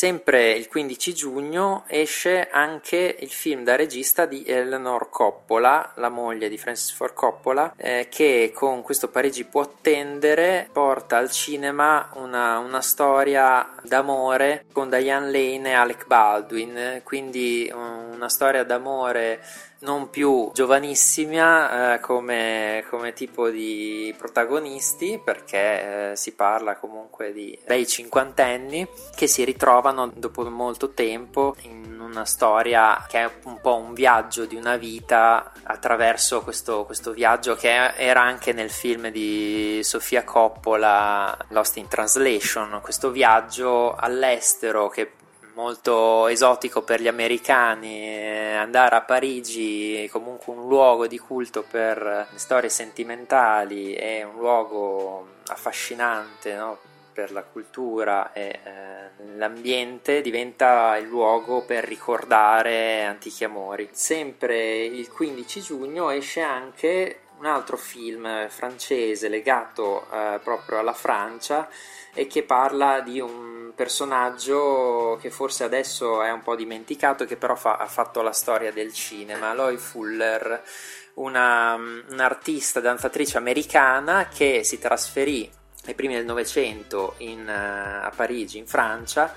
Sempre 0.00 0.52
il 0.52 0.66
15 0.66 1.12
giugno 1.12 1.84
esce 1.86 2.48
anche 2.48 3.16
il 3.20 3.28
film 3.28 3.64
da 3.64 3.76
regista 3.76 4.24
di 4.24 4.42
Eleanor 4.46 5.10
Coppola, 5.10 5.92
la 5.96 6.08
moglie 6.08 6.48
di 6.48 6.56
Francis 6.56 6.94
Ford 6.94 7.12
Coppola, 7.12 7.74
eh, 7.76 8.06
che 8.10 8.50
con 8.54 8.80
questo 8.80 9.08
Parigi 9.08 9.44
può 9.44 9.60
attendere 9.60 10.70
porta 10.72 11.18
al 11.18 11.30
cinema 11.30 12.08
una, 12.14 12.56
una 12.60 12.80
storia 12.80 13.74
d'amore 13.82 14.64
con 14.72 14.88
Diane 14.88 15.30
Lane 15.30 15.68
e 15.68 15.74
Alec 15.74 16.06
Baldwin, 16.06 17.02
quindi 17.04 17.70
una 17.70 18.30
storia 18.30 18.64
d'amore 18.64 19.42
non 19.80 20.10
più 20.10 20.50
giovanissima 20.52 21.94
eh, 21.94 22.00
come, 22.00 22.84
come, 22.90 23.12
tipo 23.12 23.48
di 23.48 24.14
protagonisti 24.16 25.20
perché 25.22 26.10
eh, 26.10 26.16
si 26.16 26.34
parla 26.34 26.76
comunque 26.76 27.32
di 27.32 27.58
bei 27.66 27.86
cinquantenni 27.86 28.86
che 29.14 29.26
si 29.26 29.44
ritrovano 29.44 30.10
dopo 30.14 30.48
molto 30.50 30.90
tempo 30.90 31.54
in 31.62 31.98
una 31.98 32.24
storia 32.24 33.06
che 33.08 33.20
è 33.20 33.30
un 33.44 33.60
po' 33.60 33.76
un 33.76 33.94
viaggio 33.94 34.44
di 34.44 34.56
una 34.56 34.76
vita 34.76 35.52
attraverso 35.62 36.42
questo, 36.42 36.84
questo 36.84 37.12
viaggio 37.12 37.54
che 37.54 37.94
era 37.94 38.20
anche 38.20 38.52
nel 38.52 38.70
film 38.70 39.08
di 39.10 39.80
Sofia 39.82 40.24
Coppola 40.24 41.36
Lost 41.48 41.76
in 41.76 41.88
Translation, 41.88 42.80
questo 42.82 43.10
viaggio 43.10 43.94
all'estero 43.94 44.88
che 44.88 45.12
molto 45.60 46.26
esotico 46.28 46.80
per 46.80 47.02
gli 47.02 47.08
americani 47.08 48.56
andare 48.56 48.96
a 48.96 49.02
Parigi 49.02 50.08
comunque 50.10 50.54
un 50.54 50.66
luogo 50.66 51.06
di 51.06 51.18
culto 51.18 51.62
per 51.68 52.28
storie 52.34 52.70
sentimentali 52.70 53.94
e 53.94 54.24
un 54.24 54.38
luogo 54.38 55.26
affascinante 55.48 56.54
no? 56.54 56.78
per 57.12 57.30
la 57.32 57.42
cultura 57.42 58.32
e 58.32 58.60
eh, 58.62 59.36
l'ambiente 59.36 60.22
diventa 60.22 60.96
il 60.96 61.08
luogo 61.08 61.62
per 61.62 61.84
ricordare 61.84 63.04
antichi 63.04 63.44
amori. 63.44 63.90
Sempre 63.92 64.84
il 64.84 65.10
15 65.10 65.60
giugno 65.60 66.08
esce 66.08 66.40
anche 66.40 67.20
un 67.38 67.44
altro 67.44 67.76
film 67.76 68.48
francese 68.48 69.28
legato 69.28 70.06
eh, 70.10 70.38
proprio 70.42 70.78
alla 70.78 70.94
Francia 70.94 71.68
e 72.14 72.26
che 72.26 72.42
parla 72.42 73.00
di 73.00 73.20
un 73.20 73.59
personaggio 73.74 75.18
che 75.20 75.30
forse 75.30 75.64
adesso 75.64 76.22
è 76.22 76.30
un 76.30 76.42
po' 76.42 76.56
dimenticato, 76.56 77.24
che 77.24 77.36
però 77.36 77.54
fa, 77.54 77.76
ha 77.76 77.86
fatto 77.86 78.22
la 78.22 78.32
storia 78.32 78.72
del 78.72 78.92
cinema, 78.92 79.54
Loy 79.54 79.76
Fuller, 79.76 80.62
una, 81.14 81.74
un'artista 81.74 82.80
danzatrice 82.80 83.36
americana 83.38 84.28
che 84.28 84.64
si 84.64 84.78
trasferì 84.78 85.50
ai 85.86 85.94
primi 85.94 86.14
del 86.14 86.24
Novecento 86.24 87.14
uh, 87.18 87.42
a 87.46 88.12
Parigi, 88.14 88.58
in 88.58 88.66
Francia, 88.66 89.32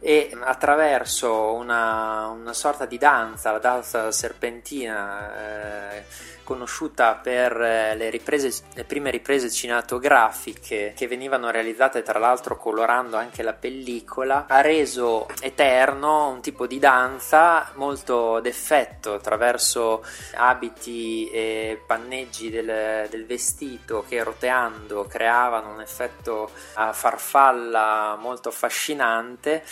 e 0.00 0.30
attraverso 0.40 1.52
una, 1.54 2.28
una, 2.28 2.52
sorta 2.52 2.86
di 2.86 2.98
danza, 2.98 3.50
la 3.50 3.58
danza 3.58 4.12
serpentina, 4.12 5.96
eh, 5.96 6.04
conosciuta 6.48 7.12
per 7.16 7.60
eh, 7.60 7.94
le, 7.94 8.08
riprese, 8.08 8.62
le 8.72 8.84
prime 8.84 9.10
riprese 9.10 9.50
cinematografiche 9.50 10.94
che 10.96 11.06
venivano 11.06 11.50
realizzate 11.50 12.00
tra 12.00 12.18
l'altro 12.18 12.56
colorando 12.56 13.18
anche 13.18 13.42
la 13.42 13.52
pellicola, 13.52 14.46
ha 14.48 14.62
reso 14.62 15.26
eterno 15.42 16.30
un 16.30 16.40
tipo 16.40 16.66
di 16.66 16.78
danza 16.78 17.70
molto 17.74 18.40
d'effetto 18.40 19.12
attraverso 19.12 20.02
abiti 20.36 21.28
e 21.30 21.82
panneggi 21.86 22.48
del, 22.48 23.06
del 23.10 23.26
vestito 23.26 24.06
che 24.08 24.22
roteando 24.22 25.04
creavano 25.04 25.74
un 25.74 25.82
effetto 25.82 26.50
a 26.74 26.94
farfalla 26.94 28.16
molto 28.18 28.48
affascinante 28.48 29.62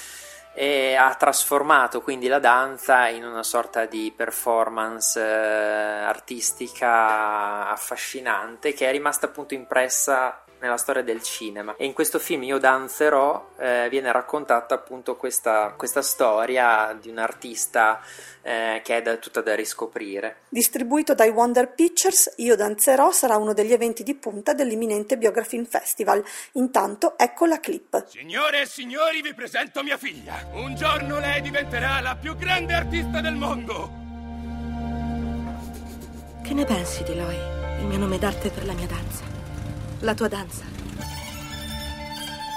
e 0.58 0.94
ha 0.94 1.14
trasformato 1.14 2.00
quindi 2.00 2.28
la 2.28 2.38
danza 2.38 3.08
in 3.08 3.26
una 3.26 3.42
sorta 3.42 3.84
di 3.84 4.10
performance 4.16 5.20
eh, 5.20 6.02
artistica 6.02 7.68
affascinante 7.68 8.72
che 8.72 8.88
è 8.88 8.90
rimasta 8.90 9.26
appunto 9.26 9.52
impressa 9.52 10.45
nella 10.60 10.76
storia 10.76 11.02
del 11.02 11.22
cinema 11.22 11.74
e 11.76 11.84
in 11.84 11.92
questo 11.92 12.18
film 12.18 12.42
Io 12.44 12.58
danzerò 12.58 13.52
eh, 13.58 13.88
viene 13.90 14.10
raccontata 14.12 14.74
appunto 14.74 15.16
questa, 15.16 15.74
questa 15.76 16.02
storia 16.02 16.96
di 17.00 17.08
un 17.08 17.18
artista 17.18 18.00
eh, 18.42 18.80
che 18.84 18.98
è 18.98 19.02
da, 19.02 19.16
tutta 19.16 19.40
da 19.40 19.54
riscoprire. 19.56 20.42
Distribuito 20.48 21.14
dai 21.14 21.30
Wonder 21.30 21.68
Pictures, 21.72 22.34
Io 22.36 22.54
danzerò 22.54 23.10
sarà 23.10 23.36
uno 23.36 23.52
degli 23.52 23.72
eventi 23.72 24.02
di 24.04 24.14
punta 24.14 24.52
dell'imminente 24.52 25.18
Biography 25.18 25.64
Festival. 25.64 26.24
Intanto 26.52 27.18
ecco 27.18 27.46
la 27.46 27.58
clip. 27.58 28.06
Signore 28.06 28.62
e 28.62 28.66
signori, 28.66 29.20
vi 29.20 29.34
presento 29.34 29.82
mia 29.82 29.96
figlia. 29.96 30.46
Un 30.52 30.76
giorno 30.76 31.18
lei 31.18 31.40
diventerà 31.40 32.00
la 32.00 32.16
più 32.16 32.36
grande 32.36 32.74
artista 32.74 33.20
del 33.20 33.34
mondo. 33.34 34.04
Che 36.42 36.54
ne 36.54 36.64
pensi 36.64 37.02
di 37.02 37.16
Loi? 37.16 37.36
Il 37.80 37.86
mio 37.86 37.98
nome 37.98 38.18
d'arte 38.18 38.50
per 38.50 38.64
la 38.64 38.72
mia 38.72 38.86
danza. 38.86 39.35
La 40.06 40.14
tua 40.14 40.28
danza. 40.28 40.62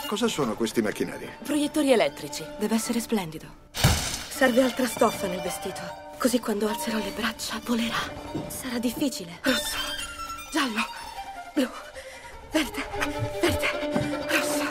Cosa 0.05 0.27
sono 0.27 0.53
questi 0.53 0.83
macchinari? 0.83 1.27
Proiettori 1.43 1.91
elettrici. 1.91 2.45
Deve 2.59 2.75
essere 2.75 2.99
splendido. 2.99 3.47
Serve 3.71 4.61
altra 4.61 4.85
stoffa 4.85 5.25
nel 5.25 5.41
vestito. 5.41 5.81
Così 6.19 6.37
quando 6.37 6.67
alzerò 6.67 6.99
le 6.99 7.09
braccia 7.09 7.59
volerà. 7.65 7.97
Sarà 8.49 8.77
difficile. 8.77 9.39
Rosso, 9.41 9.77
giallo, 10.51 10.85
blu, 11.55 11.67
verde, 12.51 12.85
verde, 13.41 14.27
rosso, 14.27 14.65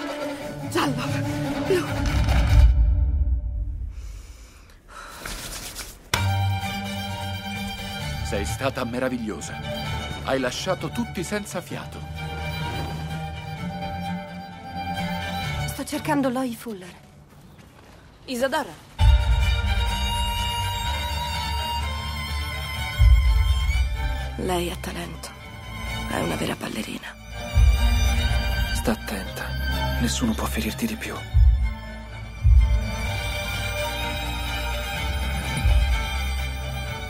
giallo, 0.71 1.03
blu. 1.67 1.85
Sei 8.25 8.45
stata 8.45 8.85
meravigliosa. 8.85 9.59
Hai 10.23 10.39
lasciato 10.39 10.91
tutti 10.91 11.25
senza 11.25 11.61
fiato. 11.61 12.08
Cercando 15.89 16.29
Loy 16.29 16.55
Fuller. 16.55 16.95
Isadora. 18.27 18.69
Lei 24.37 24.71
ha 24.71 24.77
talento. 24.77 25.31
È 26.11 26.19
una 26.19 26.35
vera 26.35 26.55
ballerina. 26.57 27.07
Sta 28.75 28.93
attenta. 28.93 29.47
Nessuno 30.03 30.35
può 30.35 30.45
ferirti 30.45 30.85
di 30.85 30.95
più. 30.95 31.15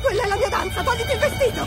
Quella 0.02 0.22
è 0.22 0.26
la 0.28 0.36
mia 0.36 0.48
danza! 0.48 0.84
Togliti 0.84 1.12
il 1.12 1.18
vestito! 1.18 1.66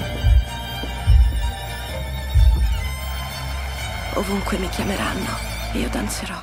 Ovunque 4.13 4.57
mi 4.57 4.69
chiameranno, 4.69 5.37
io 5.73 5.89
danzerò. 5.89 6.40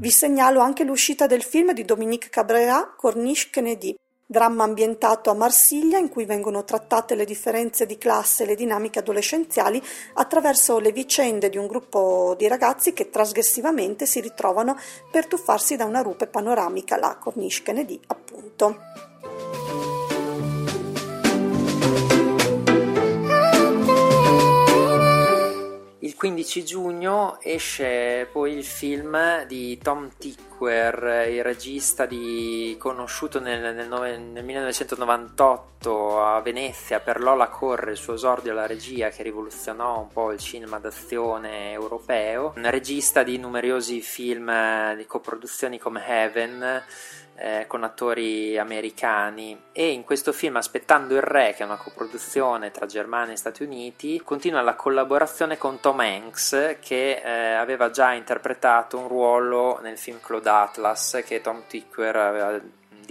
Vi 0.00 0.10
segnalo 0.10 0.60
anche 0.60 0.82
l'uscita 0.82 1.26
del 1.26 1.42
film 1.42 1.72
di 1.72 1.84
Dominique 1.84 2.30
Cabrera, 2.30 2.94
Corniche 2.96 3.50
Kennedy, 3.50 3.94
dramma 4.24 4.64
ambientato 4.64 5.28
a 5.28 5.34
Marsiglia 5.34 5.98
in 5.98 6.08
cui 6.08 6.24
vengono 6.24 6.64
trattate 6.64 7.14
le 7.14 7.24
differenze 7.24 7.84
di 7.84 7.98
classe 7.98 8.44
e 8.44 8.46
le 8.46 8.54
dinamiche 8.54 9.00
adolescenziali 9.00 9.82
attraverso 10.14 10.78
le 10.78 10.92
vicende 10.92 11.50
di 11.50 11.58
un 11.58 11.66
gruppo 11.66 12.34
di 12.38 12.48
ragazzi 12.48 12.92
che 12.92 13.10
trasgressivamente 13.10 14.06
si 14.06 14.20
ritrovano 14.20 14.78
per 15.10 15.26
tuffarsi 15.26 15.76
da 15.76 15.84
una 15.84 16.00
rupe 16.00 16.28
panoramica, 16.28 16.96
la 16.96 17.18
Corniche 17.20 17.62
Kennedy 17.62 18.00
appunto. 18.06 19.09
Il 26.22 26.34
19 26.34 26.66
giugno 26.66 27.40
esce 27.40 28.28
poi 28.30 28.52
il 28.52 28.62
film 28.62 29.46
di 29.46 29.78
Tom 29.78 30.10
Tickwer, 30.18 31.26
il 31.30 31.42
regista 31.42 32.04
di, 32.04 32.76
conosciuto 32.78 33.40
nel, 33.40 33.74
nel, 33.74 33.88
nel, 33.88 34.44
1998 34.44 36.22
a 36.22 36.42
Venezia 36.42 37.00
per 37.00 37.20
Lola 37.20 37.48
Corre, 37.48 37.92
il 37.92 37.96
suo 37.96 38.12
esordio 38.12 38.52
alla 38.52 38.66
regia 38.66 39.08
che 39.08 39.22
rivoluzionò 39.22 39.98
un 39.98 40.08
po' 40.08 40.30
il 40.30 40.38
cinema 40.38 40.78
d'azione 40.78 41.72
europeo, 41.72 42.52
un 42.54 42.70
regista 42.70 43.22
di 43.22 43.38
numerosi 43.38 44.02
film 44.02 44.94
di 44.96 45.06
coproduzioni 45.06 45.78
come 45.78 46.06
Heaven, 46.06 46.82
eh, 47.40 47.64
con 47.66 47.82
attori 47.82 48.58
americani. 48.58 49.58
E 49.72 49.90
in 49.90 50.04
questo 50.04 50.32
film 50.32 50.56
Aspettando 50.56 51.14
il 51.14 51.22
Re, 51.22 51.54
che 51.54 51.62
è 51.62 51.66
una 51.66 51.76
coproduzione 51.76 52.70
tra 52.70 52.86
Germania 52.86 53.32
e 53.32 53.36
Stati 53.36 53.62
Uniti, 53.62 54.20
continua 54.22 54.60
la 54.60 54.74
collaborazione 54.74 55.56
con 55.56 55.80
Tom 55.80 56.00
Hanks 56.00 56.76
che 56.80 57.22
eh, 57.24 57.52
aveva 57.54 57.90
già 57.90 58.12
interpretato 58.12 58.98
un 58.98 59.08
ruolo 59.08 59.78
nel 59.80 59.96
film 59.98 60.18
Claude 60.20 60.50
Atlas 60.50 61.22
che 61.24 61.40
Tom 61.40 61.62
Tickwer 61.66 62.16
aveva 62.16 62.60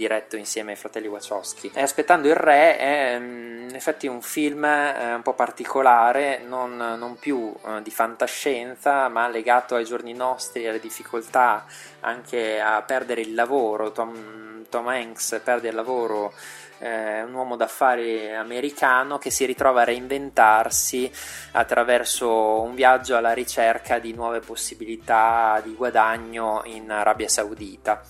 diretto 0.00 0.36
insieme 0.36 0.70
ai 0.70 0.76
fratelli 0.78 1.08
Wachowski. 1.08 1.72
E 1.74 1.82
Aspettando 1.82 2.26
il 2.26 2.34
Re 2.34 2.78
è 2.78 3.18
mm, 3.18 3.68
in 3.68 3.74
effetti 3.74 4.06
un 4.06 4.22
film 4.22 4.64
eh, 4.64 5.14
un 5.14 5.20
po' 5.22 5.34
particolare, 5.34 6.42
non, 6.46 6.76
non 6.76 7.18
più 7.18 7.52
eh, 7.66 7.82
di 7.82 7.90
fantascienza, 7.90 9.08
ma 9.08 9.28
legato 9.28 9.74
ai 9.74 9.84
giorni 9.84 10.14
nostri, 10.14 10.66
alle 10.66 10.80
difficoltà 10.80 11.66
anche 12.00 12.60
a 12.60 12.80
perdere 12.80 13.20
il 13.20 13.34
lavoro. 13.34 13.92
Tom, 13.92 14.64
Tom 14.70 14.88
Hanks 14.88 15.40
perde 15.44 15.68
il 15.68 15.74
lavoro 15.74 16.32
eh, 16.78 17.22
un 17.22 17.34
uomo 17.34 17.56
d'affari 17.56 18.34
americano 18.34 19.18
che 19.18 19.30
si 19.30 19.44
ritrova 19.44 19.82
a 19.82 19.84
reinventarsi 19.84 21.10
attraverso 21.52 22.62
un 22.62 22.74
viaggio 22.74 23.16
alla 23.16 23.34
ricerca 23.34 23.98
di 23.98 24.14
nuove 24.14 24.40
possibilità 24.40 25.60
di 25.62 25.74
guadagno 25.74 26.62
in 26.64 26.90
Arabia 26.90 27.28
Saudita 27.28 28.02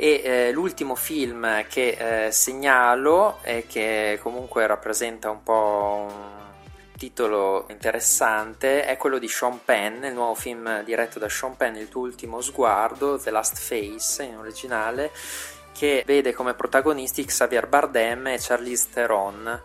e 0.00 0.22
eh, 0.22 0.52
l'ultimo 0.52 0.94
film 0.94 1.66
che 1.66 2.26
eh, 2.26 2.30
segnalo 2.30 3.40
e 3.42 3.66
che 3.66 4.20
comunque 4.22 4.64
rappresenta 4.64 5.28
un 5.28 5.42
po' 5.42 6.06
un, 6.08 6.36
titolo 6.96 7.66
interessante 7.68 8.84
è 8.84 8.96
quello 8.96 9.18
di 9.18 9.28
Sean 9.28 9.60
Penn, 9.64 10.04
il 10.04 10.14
nuovo 10.14 10.34
film 10.34 10.82
diretto 10.82 11.18
da 11.18 11.28
Sean 11.28 11.56
Penn, 11.56 11.76
Il 11.76 11.88
tuo 11.88 12.02
ultimo 12.02 12.40
sguardo, 12.40 13.18
The 13.18 13.30
Last 13.30 13.56
Face 13.56 14.24
in 14.24 14.36
originale, 14.36 15.12
che 15.72 16.02
vede 16.04 16.32
come 16.32 16.54
protagonisti 16.54 17.24
Xavier 17.24 17.68
Bardem 17.68 18.26
e 18.26 18.38
Charlize 18.40 18.88
Theron 18.92 19.62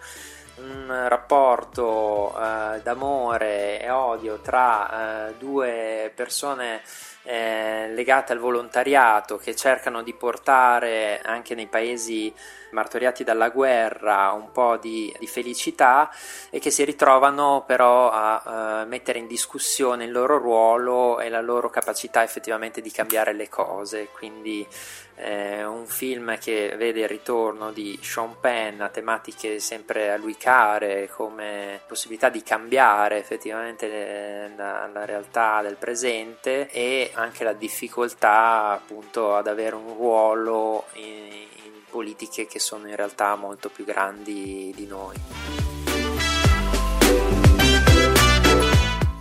un 0.55 1.05
rapporto 1.07 2.33
eh, 2.37 2.81
d'amore 2.81 3.81
e 3.81 3.89
odio 3.89 4.39
tra 4.39 5.29
eh, 5.29 5.33
due 5.37 6.11
persone 6.13 6.81
eh, 7.23 7.89
legate 7.93 8.33
al 8.33 8.39
volontariato 8.39 9.37
che 9.37 9.55
cercano 9.55 10.03
di 10.03 10.13
portare 10.13 11.21
anche 11.23 11.55
nei 11.55 11.67
paesi 11.67 12.33
martoriati 12.71 13.23
dalla 13.23 13.49
guerra 13.49 14.31
un 14.31 14.51
po' 14.51 14.77
di, 14.77 15.13
di 15.17 15.27
felicità 15.27 16.11
e 16.49 16.59
che 16.59 16.69
si 16.69 16.83
ritrovano 16.83 17.63
però 17.65 18.09
a 18.11 18.81
uh, 18.83 18.87
mettere 18.87 19.19
in 19.19 19.27
discussione 19.27 20.05
il 20.05 20.11
loro 20.11 20.37
ruolo 20.37 21.19
e 21.19 21.29
la 21.29 21.39
loro 21.39 21.69
capacità 21.69 22.23
effettivamente 22.23 22.81
di 22.81 22.91
cambiare 22.91 23.33
le 23.33 23.47
cose. 23.47 24.09
Quindi 24.11 24.67
eh, 25.15 25.63
un 25.63 25.86
film 25.86 26.38
che 26.38 26.76
vede 26.78 27.02
il 27.02 27.08
ritorno 27.08 27.71
di 27.71 27.97
Sean 28.02 28.39
Penn 28.39 28.82
a 28.82 28.89
tematiche 28.89 29.60
sempre 29.60 30.12
a 30.12 30.17
lui 30.17 30.36
care 30.38 31.10
come 31.10 31.82
possibilità 31.88 32.30
di 32.30 32.41
cambiare 32.43 33.17
effettivamente 33.17 34.52
la, 34.56 34.89
la 34.91 35.06
realtà 35.06 35.62
del 35.62 35.76
presente 35.76 36.69
e 36.69 37.12
anche 37.13 37.43
la 37.43 37.54
difficoltà 37.54 38.71
appunto 38.71 39.36
ad 39.36 39.47
avere 39.47 39.76
un 39.76 39.93
ruolo 39.93 40.86
in, 40.93 41.04
in 41.04 41.71
politiche 41.89 42.47
che 42.47 42.60
sono 42.60 42.88
in 42.88 42.95
realtà 42.95 43.36
molto 43.36 43.69
più 43.69 43.86
grandi 43.86 44.73
di 44.76 44.88
noi. 44.88 45.72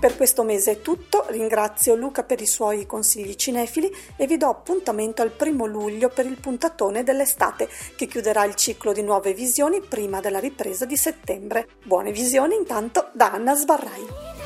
Per 0.03 0.17
questo 0.17 0.43
mese 0.43 0.73
è 0.73 0.81
tutto, 0.81 1.27
ringrazio 1.29 1.95
Luca 1.95 2.25
per 2.25 2.41
i 2.41 2.47
suoi 2.47 2.87
consigli 2.87 3.37
cinefili 3.37 3.89
e 4.17 4.27
vi 4.27 4.37
do 4.37 4.49
appuntamento 4.49 5.23
al 5.23 5.31
primo 5.31 5.65
luglio 5.65 6.09
per 6.09 6.27
il 6.27 6.41
puntatone 6.41 7.05
dell'estate 7.05 7.69
che 7.95 8.09
chiuderà 8.09 8.45
il 8.45 8.57
ciclo 8.57 8.93
di 8.93 9.03
nuove 9.03 9.33
visioni 9.33 9.81
prima 9.81 10.19
della 10.19 10.41
ripresa 10.41 10.87
di 10.87 10.97
settembre. 10.97 11.69
Buone 11.85 12.11
visioni 12.11 12.57
intanto 12.57 13.11
da 13.13 13.31
Anna 13.31 13.55
Sbarrai. 13.55 14.42